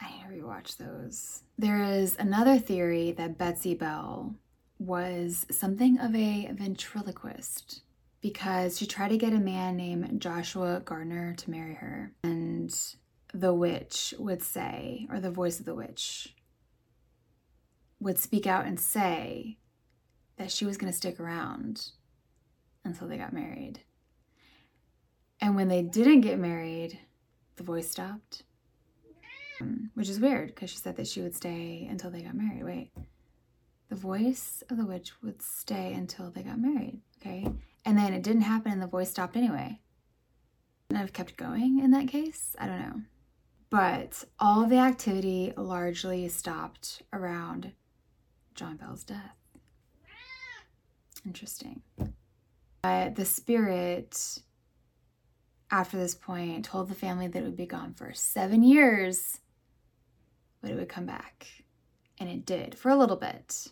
I 0.00 0.10
need 0.10 0.22
to 0.22 0.44
rewatch 0.44 0.76
those. 0.76 1.42
There 1.58 1.82
is 1.82 2.16
another 2.18 2.58
theory 2.58 3.12
that 3.12 3.36
Betsy 3.36 3.74
Bell 3.74 4.34
was 4.78 5.46
something 5.50 5.98
of 5.98 6.14
a 6.14 6.50
ventriloquist 6.52 7.82
because 8.22 8.78
she 8.78 8.86
tried 8.86 9.08
to 9.08 9.18
get 9.18 9.32
a 9.32 9.38
man 9.38 9.76
named 9.76 10.20
Joshua 10.20 10.80
Gardner 10.84 11.34
to 11.34 11.50
marry 11.50 11.74
her. 11.74 12.12
And 12.22 12.74
the 13.32 13.54
witch 13.54 14.14
would 14.18 14.42
say, 14.42 15.06
or 15.10 15.20
the 15.20 15.30
voice 15.30 15.60
of 15.60 15.66
the 15.66 15.74
witch 15.74 16.34
would 18.00 18.18
speak 18.18 18.46
out 18.46 18.66
and 18.66 18.80
say 18.80 19.58
that 20.36 20.50
she 20.50 20.64
was 20.64 20.76
going 20.76 20.90
to 20.90 20.96
stick 20.96 21.20
around 21.20 21.90
until 22.84 23.06
they 23.06 23.18
got 23.18 23.32
married. 23.32 23.80
And 25.40 25.54
when 25.54 25.68
they 25.68 25.82
didn't 25.82 26.22
get 26.22 26.38
married, 26.38 26.98
the 27.56 27.62
voice 27.62 27.90
stopped. 27.90 28.44
Um, 29.60 29.90
which 29.94 30.08
is 30.08 30.18
weird 30.18 30.48
because 30.48 30.70
she 30.70 30.78
said 30.78 30.96
that 30.96 31.06
she 31.06 31.20
would 31.20 31.34
stay 31.34 31.86
until 31.90 32.10
they 32.10 32.22
got 32.22 32.34
married. 32.34 32.64
Wait. 32.64 32.90
The 33.90 33.96
voice 33.96 34.62
of 34.70 34.76
the 34.76 34.86
witch 34.86 35.12
would 35.22 35.42
stay 35.42 35.92
until 35.92 36.30
they 36.30 36.42
got 36.42 36.58
married. 36.58 37.00
Okay. 37.20 37.46
And 37.84 37.98
then 37.98 38.14
it 38.14 38.22
didn't 38.22 38.42
happen 38.42 38.72
and 38.72 38.80
the 38.80 38.86
voice 38.86 39.10
stopped 39.10 39.36
anyway. 39.36 39.80
And 40.88 40.98
I've 40.98 41.12
kept 41.12 41.36
going 41.36 41.80
in 41.80 41.90
that 41.90 42.08
case. 42.08 42.56
I 42.58 42.66
don't 42.66 42.80
know. 42.80 43.02
But 43.68 44.24
all 44.38 44.66
the 44.66 44.78
activity 44.78 45.52
largely 45.56 46.28
stopped 46.28 47.02
around 47.12 47.72
John 48.60 48.76
Bell's 48.76 49.04
death. 49.04 49.38
Interesting. 51.24 51.80
But 52.82 53.14
the 53.14 53.24
spirit, 53.24 54.42
after 55.70 55.96
this 55.96 56.14
point, 56.14 56.66
told 56.66 56.90
the 56.90 56.94
family 56.94 57.26
that 57.26 57.38
it 57.38 57.42
would 57.42 57.56
be 57.56 57.64
gone 57.64 57.94
for 57.94 58.12
seven 58.12 58.62
years, 58.62 59.40
but 60.60 60.70
it 60.70 60.74
would 60.74 60.90
come 60.90 61.06
back. 61.06 61.46
And 62.18 62.28
it 62.28 62.44
did 62.44 62.74
for 62.74 62.90
a 62.90 62.96
little 62.96 63.16
bit. 63.16 63.68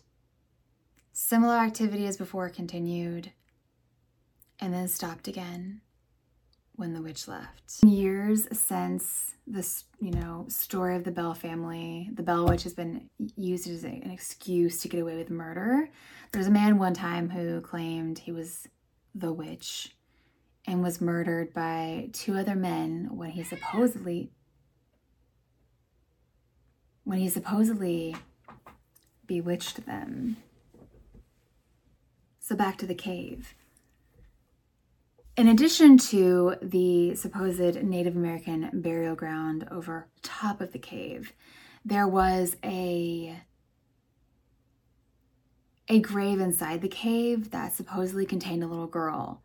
Similar 1.13 1.57
activity 1.57 2.07
as 2.07 2.17
before 2.17 2.49
continued, 2.49 3.31
and 4.59 4.73
then 4.73 4.87
stopped 4.87 5.27
again 5.27 5.81
when 6.79 6.93
the 6.93 7.01
witch 7.01 7.27
left. 7.27 7.83
Years 7.83 8.47
since 8.57 9.33
this, 9.45 9.83
you 9.99 10.11
know, 10.11 10.45
story 10.47 10.95
of 10.95 11.03
the 11.03 11.11
Bell 11.11 11.33
family, 11.33 12.09
the 12.13 12.23
Bell 12.23 12.47
witch 12.47 12.63
has 12.63 12.73
been 12.73 13.09
used 13.35 13.69
as 13.69 13.83
an 13.83 14.09
excuse 14.09 14.81
to 14.81 14.87
get 14.87 15.01
away 15.01 15.17
with 15.17 15.29
murder. 15.29 15.89
There's 16.31 16.47
a 16.47 16.51
man 16.51 16.77
one 16.77 16.93
time 16.93 17.29
who 17.29 17.59
claimed 17.59 18.19
he 18.19 18.31
was 18.31 18.65
the 19.13 19.33
witch 19.33 19.93
and 20.65 20.81
was 20.81 21.01
murdered 21.01 21.53
by 21.53 22.09
two 22.13 22.37
other 22.37 22.55
men 22.55 23.09
when 23.11 23.31
he 23.31 23.43
supposedly 23.43 24.31
when 27.03 27.17
he 27.17 27.27
supposedly 27.27 28.15
bewitched 29.25 29.85
them. 29.85 30.37
So 32.39 32.55
back 32.55 32.77
to 32.77 32.85
the 32.85 32.95
cave. 32.95 33.53
In 35.39 35.47
addition 35.47 35.97
to 36.09 36.55
the 36.61 37.15
supposed 37.15 37.81
Native 37.81 38.17
American 38.17 38.69
burial 38.73 39.15
ground 39.15 39.65
over 39.71 40.09
top 40.21 40.59
of 40.59 40.73
the 40.73 40.79
cave, 40.79 41.31
there 41.85 42.09
was 42.09 42.57
a 42.61 43.39
a 45.87 45.99
grave 46.01 46.41
inside 46.41 46.81
the 46.81 46.89
cave 46.89 47.51
that 47.51 47.71
supposedly 47.71 48.25
contained 48.25 48.65
a 48.65 48.67
little 48.67 48.85
girl. 48.85 49.41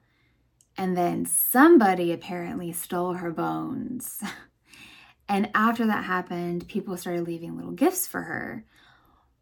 And 0.77 0.97
then 0.97 1.27
somebody 1.27 2.11
apparently 2.11 2.73
stole 2.73 3.13
her 3.13 3.31
bones. 3.31 4.21
and 5.29 5.49
after 5.55 5.87
that 5.87 6.07
happened, 6.07 6.67
people 6.67 6.97
started 6.97 7.25
leaving 7.25 7.55
little 7.55 7.71
gifts 7.71 8.05
for 8.05 8.23
her. 8.23 8.65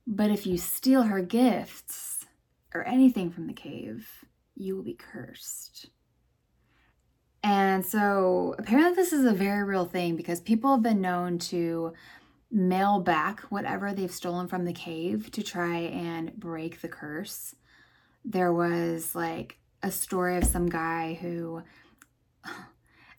But 0.07 0.31
if 0.31 0.47
you 0.47 0.59
steal 0.59 1.05
her 1.05 1.23
gifts 1.23 2.27
or 2.75 2.87
anything 2.87 3.31
from 3.31 3.47
the 3.47 3.55
cave, 3.55 4.07
you 4.55 4.77
will 4.77 4.85
be 4.85 4.93
cursed. 4.93 5.89
And 7.43 7.85
so 7.85 8.55
apparently, 8.59 8.95
this 8.95 9.13
is 9.13 9.25
a 9.25 9.33
very 9.33 9.65
real 9.65 9.85
thing 9.85 10.17
because 10.17 10.41
people 10.41 10.71
have 10.73 10.83
been 10.83 11.01
known 11.01 11.39
to 11.39 11.93
mail 12.51 13.01
back 13.01 13.41
whatever 13.51 13.93
they've 13.93 14.13
stolen 14.13 14.47
from 14.47 14.65
the 14.65 14.73
cave 14.73 15.31
to 15.33 15.43
try 15.43 15.79
and 15.79 16.35
break 16.37 16.81
the 16.81 16.89
curse. 16.89 17.55
There 18.25 18.53
was 18.53 19.15
like 19.15 19.57
a 19.83 19.91
story 19.91 20.37
of 20.37 20.45
some 20.45 20.69
guy 20.69 21.19
who, 21.21 21.63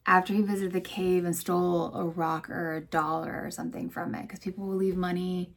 after 0.06 0.34
he 0.34 0.42
visited 0.42 0.72
the 0.72 0.82
cave 0.82 1.26
and 1.26 1.36
stole 1.36 1.94
a 1.94 2.06
rock 2.06 2.50
or 2.50 2.76
a 2.76 2.82
dollar 2.82 3.42
or 3.44 3.52
something 3.52 3.90
from 3.90 4.16
it, 4.16 4.22
because 4.22 4.40
people 4.40 4.66
will 4.66 4.76
leave 4.76 4.96
money 4.96 5.54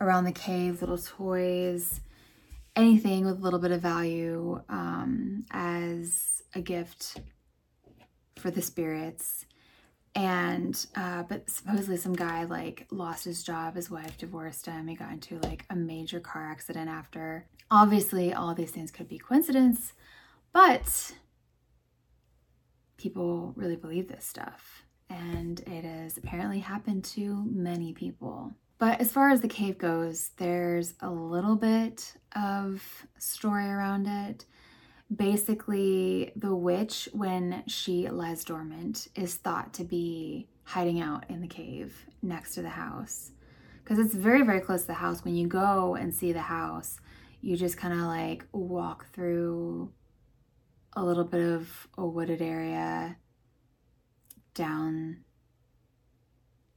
around 0.00 0.24
the 0.24 0.32
cave, 0.32 0.80
little 0.80 0.98
toys, 0.98 2.00
anything 2.76 3.24
with 3.24 3.38
a 3.38 3.42
little 3.42 3.58
bit 3.58 3.72
of 3.72 3.80
value 3.80 4.62
um, 4.68 5.44
as 5.50 6.42
a 6.54 6.60
gift 6.60 7.18
for 8.44 8.50
the 8.50 8.60
spirits. 8.60 9.46
And 10.14 10.86
uh, 10.94 11.22
but 11.22 11.48
supposedly 11.48 11.96
some 11.96 12.12
guy 12.12 12.44
like 12.44 12.86
lost 12.90 13.24
his 13.24 13.42
job 13.42 13.74
his 13.74 13.90
wife 13.90 14.18
divorced 14.18 14.66
him 14.66 14.86
he 14.86 14.94
got 14.94 15.10
into 15.10 15.38
like 15.38 15.64
a 15.70 15.74
major 15.74 16.20
car 16.20 16.50
accident 16.50 16.90
after. 16.90 17.46
Obviously 17.70 18.34
all 18.34 18.54
these 18.54 18.70
things 18.70 18.90
could 18.90 19.08
be 19.08 19.18
coincidence 19.18 19.94
but 20.52 21.14
people 22.98 23.54
really 23.56 23.76
believe 23.76 24.08
this 24.08 24.26
stuff. 24.26 24.84
And 25.08 25.60
it 25.60 25.84
has 25.84 26.18
apparently 26.18 26.58
happened 26.58 27.04
to 27.16 27.42
many 27.50 27.94
people. 27.94 28.52
But 28.78 29.00
as 29.00 29.10
far 29.10 29.30
as 29.30 29.40
the 29.40 29.48
cave 29.48 29.78
goes 29.78 30.32
there's 30.36 30.92
a 31.00 31.10
little 31.10 31.56
bit 31.56 32.14
of 32.36 33.06
story 33.18 33.68
around 33.68 34.06
it 34.06 34.44
basically 35.14 36.32
the 36.36 36.54
witch 36.54 37.08
when 37.12 37.62
she 37.66 38.08
lies 38.08 38.44
dormant 38.44 39.08
is 39.14 39.34
thought 39.34 39.72
to 39.74 39.84
be 39.84 40.48
hiding 40.64 41.00
out 41.00 41.28
in 41.28 41.40
the 41.40 41.46
cave 41.46 42.06
next 42.22 42.54
to 42.54 42.62
the 42.62 42.70
house. 42.70 43.30
Because 43.82 43.98
it's 43.98 44.14
very 44.14 44.42
very 44.42 44.60
close 44.60 44.82
to 44.82 44.86
the 44.88 44.94
house. 44.94 45.24
When 45.24 45.36
you 45.36 45.46
go 45.46 45.94
and 45.94 46.14
see 46.14 46.32
the 46.32 46.40
house 46.40 46.98
you 47.44 47.58
just 47.58 47.76
kind 47.76 47.92
of 47.92 48.00
like 48.00 48.46
walk 48.52 49.12
through 49.12 49.92
a 50.94 51.04
little 51.04 51.24
bit 51.24 51.46
of 51.46 51.86
a 51.98 52.06
wooded 52.06 52.40
area 52.40 53.18
down 54.54 55.18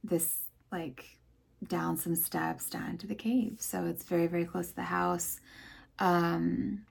this 0.04 0.40
like 0.70 1.06
down 1.66 1.96
some 1.96 2.14
steps 2.14 2.68
down 2.68 2.98
to 2.98 3.06
the 3.06 3.14
cave. 3.14 3.56
So 3.60 3.86
it's 3.86 4.04
very 4.04 4.26
very 4.26 4.44
close 4.44 4.68
to 4.68 4.76
the 4.76 4.82
house. 4.82 5.40
Um 5.98 6.84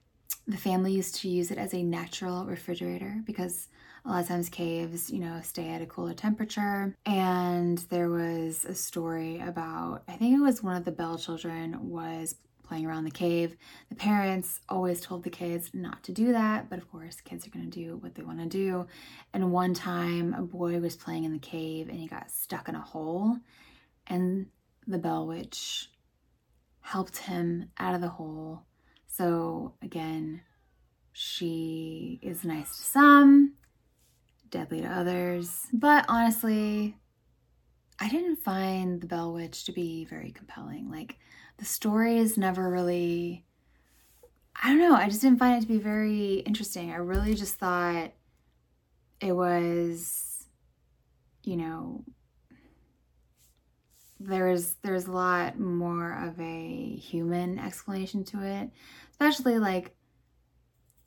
the 0.48 0.56
family 0.56 0.92
used 0.92 1.14
to 1.16 1.28
use 1.28 1.50
it 1.50 1.58
as 1.58 1.74
a 1.74 1.82
natural 1.82 2.46
refrigerator 2.46 3.20
because 3.26 3.68
a 4.04 4.08
lot 4.08 4.22
of 4.22 4.28
times 4.28 4.48
caves, 4.48 5.10
you 5.10 5.20
know, 5.20 5.40
stay 5.42 5.68
at 5.68 5.82
a 5.82 5.86
cooler 5.86 6.14
temperature. 6.14 6.96
And 7.04 7.76
there 7.90 8.08
was 8.08 8.64
a 8.64 8.74
story 8.74 9.40
about, 9.40 10.04
I 10.08 10.12
think 10.12 10.34
it 10.34 10.40
was 10.40 10.62
one 10.62 10.76
of 10.76 10.86
the 10.86 10.90
Bell 10.90 11.18
children 11.18 11.90
was 11.90 12.36
playing 12.62 12.86
around 12.86 13.04
the 13.04 13.10
cave. 13.10 13.56
The 13.90 13.94
parents 13.94 14.60
always 14.70 15.02
told 15.02 15.22
the 15.22 15.30
kids 15.30 15.70
not 15.74 16.02
to 16.04 16.12
do 16.12 16.32
that, 16.32 16.70
but 16.70 16.78
of 16.78 16.90
course, 16.90 17.20
kids 17.20 17.46
are 17.46 17.50
going 17.50 17.70
to 17.70 17.84
do 17.84 17.98
what 17.98 18.14
they 18.14 18.22
want 18.22 18.40
to 18.40 18.46
do. 18.46 18.86
And 19.34 19.52
one 19.52 19.74
time, 19.74 20.34
a 20.34 20.42
boy 20.42 20.78
was 20.80 20.96
playing 20.96 21.24
in 21.24 21.32
the 21.32 21.38
cave 21.38 21.88
and 21.90 21.98
he 21.98 22.06
got 22.06 22.30
stuck 22.30 22.68
in 22.68 22.74
a 22.74 22.80
hole, 22.80 23.36
and 24.06 24.46
the 24.86 24.98
Bell 24.98 25.26
Witch 25.26 25.90
helped 26.80 27.18
him 27.18 27.70
out 27.78 27.94
of 27.94 28.00
the 28.00 28.08
hole 28.08 28.62
so 29.18 29.74
again, 29.82 30.42
she 31.12 32.20
is 32.22 32.44
nice 32.44 32.76
to 32.76 32.84
some, 32.84 33.54
deadly 34.48 34.80
to 34.82 34.86
others. 34.86 35.66
But 35.72 36.04
honestly, 36.08 36.96
I 37.98 38.08
didn't 38.08 38.36
find 38.36 39.00
the 39.00 39.08
Bell 39.08 39.32
Witch 39.32 39.64
to 39.64 39.72
be 39.72 40.04
very 40.04 40.30
compelling. 40.30 40.88
Like, 40.88 41.18
the 41.56 41.64
story 41.64 42.18
is 42.18 42.38
never 42.38 42.70
really 42.70 43.44
I 44.60 44.68
don't 44.68 44.78
know, 44.78 44.94
I 44.94 45.08
just 45.08 45.22
didn't 45.22 45.38
find 45.38 45.58
it 45.58 45.66
to 45.66 45.72
be 45.72 45.78
very 45.78 46.34
interesting. 46.40 46.92
I 46.92 46.96
really 46.96 47.34
just 47.34 47.56
thought 47.56 48.12
it 49.20 49.32
was 49.32 50.46
you 51.42 51.56
know 51.56 52.04
there's 54.20 54.74
there's 54.82 55.06
a 55.06 55.12
lot 55.12 55.58
more 55.58 56.12
of 56.12 56.38
a 56.40 56.96
human 56.96 57.58
explanation 57.58 58.24
to 58.24 58.42
it 58.42 58.70
especially 59.18 59.58
like 59.58 59.94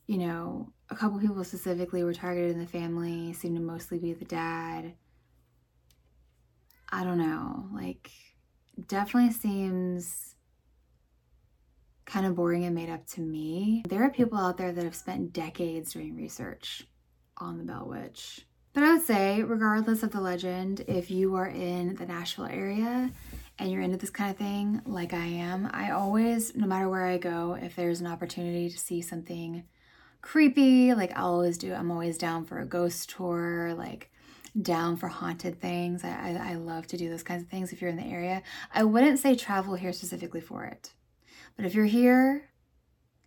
you 0.07 0.17
know 0.17 0.71
a 0.89 0.95
couple 0.95 1.19
people 1.19 1.43
specifically 1.43 2.03
were 2.03 2.13
targeted 2.13 2.51
in 2.51 2.59
the 2.59 2.67
family 2.67 3.33
seemed 3.33 3.55
to 3.55 3.61
mostly 3.61 3.97
be 3.97 4.13
the 4.13 4.25
dad. 4.25 4.93
I 6.89 7.03
don't 7.03 7.17
know 7.17 7.67
like 7.73 8.11
definitely 8.87 9.31
seems 9.31 10.35
kind 12.05 12.25
of 12.25 12.35
boring 12.35 12.65
and 12.65 12.75
made 12.75 12.89
up 12.89 13.07
to 13.07 13.21
me. 13.21 13.83
There 13.87 14.03
are 14.03 14.09
people 14.09 14.37
out 14.37 14.57
there 14.57 14.73
that 14.73 14.83
have 14.83 14.95
spent 14.95 15.31
decades 15.31 15.93
doing 15.93 16.15
research 16.15 16.85
on 17.37 17.57
the 17.57 17.63
bell 17.63 17.87
witch. 17.87 18.45
But 18.73 18.83
I 18.83 18.93
would 18.93 19.05
say, 19.05 19.43
regardless 19.43 20.03
of 20.03 20.11
the 20.11 20.21
legend, 20.21 20.83
if 20.87 21.11
you 21.11 21.35
are 21.35 21.47
in 21.47 21.95
the 21.95 22.05
Nashville 22.05 22.45
area 22.45 23.11
and 23.61 23.71
you're 23.71 23.81
into 23.81 23.97
this 23.97 24.09
kind 24.09 24.31
of 24.31 24.37
thing, 24.37 24.81
like 24.85 25.13
I 25.13 25.23
am, 25.25 25.69
I 25.71 25.91
always, 25.91 26.55
no 26.55 26.65
matter 26.65 26.89
where 26.89 27.05
I 27.05 27.19
go, 27.19 27.55
if 27.61 27.75
there's 27.75 28.01
an 28.01 28.07
opportunity 28.07 28.69
to 28.71 28.77
see 28.77 29.01
something 29.01 29.63
creepy, 30.21 30.95
like 30.95 31.15
I'll 31.15 31.33
always 31.33 31.59
do, 31.59 31.71
I'm 31.71 31.91
always 31.91 32.17
down 32.17 32.45
for 32.45 32.59
a 32.59 32.65
ghost 32.65 33.11
tour, 33.11 33.75
like 33.77 34.11
down 34.59 34.97
for 34.97 35.09
haunted 35.09 35.61
things. 35.61 36.03
I, 36.03 36.09
I, 36.09 36.51
I 36.51 36.55
love 36.55 36.87
to 36.87 36.97
do 36.97 37.07
those 37.09 37.21
kinds 37.21 37.43
of 37.43 37.49
things 37.49 37.71
if 37.71 37.81
you're 37.81 37.91
in 37.91 37.97
the 37.97 38.03
area. 38.03 38.41
I 38.73 38.83
wouldn't 38.83 39.19
say 39.19 39.35
travel 39.35 39.75
here 39.75 39.93
specifically 39.93 40.41
for 40.41 40.65
it, 40.65 40.91
but 41.55 41.63
if 41.63 41.75
you're 41.75 41.85
here 41.85 42.49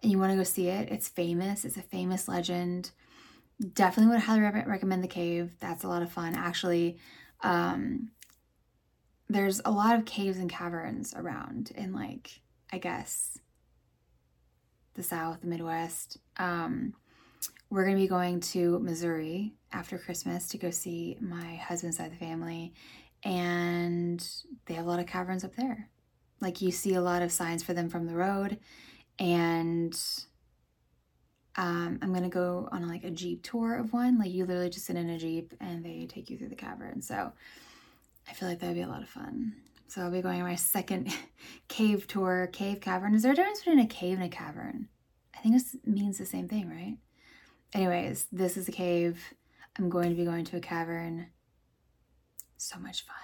and 0.02 0.10
you 0.10 0.18
want 0.18 0.32
to 0.32 0.36
go 0.36 0.42
see 0.42 0.66
it, 0.66 0.90
it's 0.90 1.08
famous, 1.08 1.64
it's 1.64 1.76
a 1.76 1.82
famous 1.82 2.26
legend 2.26 2.90
definitely 3.72 4.12
would 4.12 4.24
highly 4.24 4.40
re- 4.40 4.64
recommend 4.66 5.04
the 5.04 5.08
cave. 5.08 5.52
That's 5.60 5.84
a 5.84 5.88
lot 5.88 6.02
of 6.02 6.10
fun. 6.10 6.34
Actually, 6.34 6.98
um, 7.42 8.10
there's 9.28 9.60
a 9.64 9.70
lot 9.70 9.98
of 9.98 10.04
caves 10.04 10.38
and 10.38 10.50
caverns 10.50 11.14
around 11.14 11.72
in 11.74 11.92
like 11.92 12.40
I 12.72 12.78
guess 12.78 13.38
the 14.94 15.02
South, 15.02 15.40
the 15.40 15.46
Midwest. 15.46 16.18
Um, 16.36 16.94
we're 17.70 17.84
gonna 17.84 17.96
be 17.96 18.06
going 18.06 18.40
to 18.40 18.78
Missouri 18.78 19.54
after 19.72 19.98
Christmas 19.98 20.48
to 20.48 20.58
go 20.58 20.70
see 20.70 21.16
my 21.20 21.56
husband's 21.56 21.96
side 21.96 22.06
of 22.06 22.12
the 22.12 22.24
family, 22.24 22.72
and 23.22 24.26
they 24.66 24.74
have 24.74 24.86
a 24.86 24.88
lot 24.88 25.00
of 25.00 25.06
caverns 25.06 25.44
up 25.44 25.56
there. 25.56 25.88
Like 26.40 26.60
you 26.60 26.70
see 26.70 26.94
a 26.94 27.00
lot 27.00 27.22
of 27.22 27.32
signs 27.32 27.62
for 27.62 27.74
them 27.74 27.88
from 27.88 28.06
the 28.06 28.14
road, 28.14 28.58
and 29.18 29.98
um, 31.56 31.98
I'm 32.02 32.12
gonna 32.12 32.28
go 32.28 32.68
on 32.72 32.88
like 32.88 33.04
a 33.04 33.10
jeep 33.10 33.42
tour 33.42 33.76
of 33.76 33.92
one. 33.92 34.18
Like 34.18 34.32
you 34.32 34.44
literally 34.44 34.70
just 34.70 34.86
sit 34.86 34.96
in 34.96 35.10
a 35.10 35.18
jeep 35.18 35.54
and 35.60 35.84
they 35.84 36.06
take 36.06 36.30
you 36.30 36.38
through 36.38 36.48
the 36.48 36.54
cavern. 36.56 37.00
So 37.02 37.32
I 38.28 38.32
feel 38.32 38.48
like 38.48 38.60
that'd 38.60 38.76
be 38.76 38.82
a 38.82 38.88
lot 38.88 39.02
of 39.02 39.08
fun. 39.08 39.54
So 39.86 40.00
I'll 40.00 40.10
be 40.10 40.22
going 40.22 40.40
on 40.40 40.48
my 40.48 40.56
second 40.56 41.14
cave 41.68 42.06
tour, 42.06 42.48
cave 42.52 42.80
cavern. 42.80 43.14
Is 43.14 43.22
there 43.22 43.32
a 43.32 43.34
difference 43.36 43.60
between 43.60 43.80
a 43.80 43.86
cave 43.86 44.18
and 44.18 44.24
a 44.24 44.28
cavern? 44.28 44.88
I 45.34 45.40
think 45.40 45.54
this 45.54 45.76
means 45.84 46.18
the 46.18 46.26
same 46.26 46.48
thing, 46.48 46.68
right? 46.68 46.96
Anyways, 47.74 48.26
this 48.32 48.56
is 48.56 48.68
a 48.68 48.72
cave. 48.72 49.22
I'm 49.78 49.90
going 49.90 50.10
to 50.10 50.16
be 50.16 50.24
going 50.24 50.44
to 50.46 50.56
a 50.56 50.60
cavern. 50.60 51.26
So 52.56 52.78
much 52.78 53.04
fun. 53.04 53.16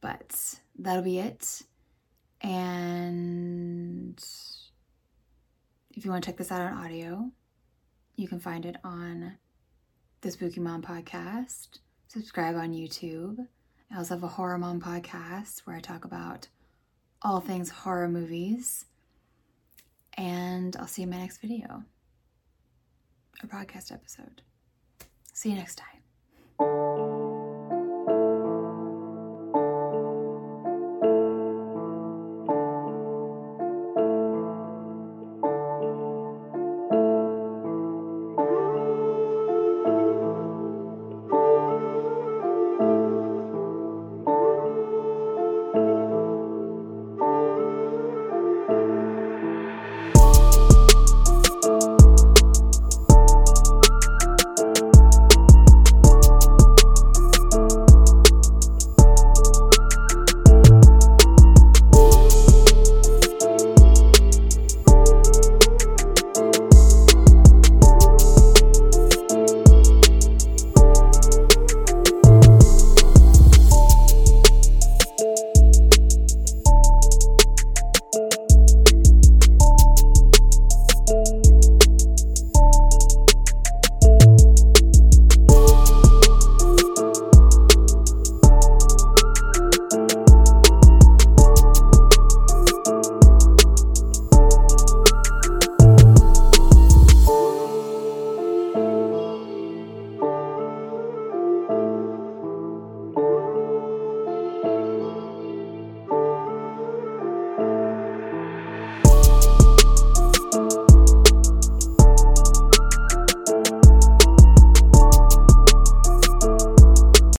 But 0.00 0.58
that'll 0.78 1.02
be 1.02 1.18
it. 1.18 1.62
And 2.40 4.18
if 5.94 6.04
you 6.04 6.10
want 6.10 6.24
to 6.24 6.30
check 6.30 6.38
this 6.38 6.50
out 6.50 6.62
on 6.62 6.84
audio, 6.84 7.30
you 8.16 8.26
can 8.26 8.40
find 8.40 8.66
it 8.66 8.76
on 8.82 9.38
the 10.22 10.30
Spooky 10.30 10.60
Mom 10.60 10.82
podcast. 10.82 11.78
Subscribe 12.12 12.56
on 12.56 12.74
YouTube. 12.74 13.38
I 13.90 13.96
also 13.96 14.12
have 14.16 14.22
a 14.22 14.28
Horror 14.28 14.58
Mom 14.58 14.82
podcast 14.82 15.60
where 15.60 15.74
I 15.74 15.80
talk 15.80 16.04
about 16.04 16.46
all 17.22 17.40
things 17.40 17.70
horror 17.70 18.06
movies. 18.06 18.84
And 20.18 20.76
I'll 20.76 20.86
see 20.86 21.00
you 21.00 21.06
in 21.08 21.14
my 21.14 21.20
next 21.20 21.40
video 21.40 21.84
or 23.42 23.48
podcast 23.48 23.90
episode. 23.90 24.42
See 25.32 25.48
you 25.48 25.56
next 25.56 25.76
time. 25.76 26.01